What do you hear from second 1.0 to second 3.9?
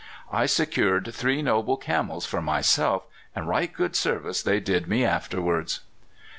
three noble camels for myself, and right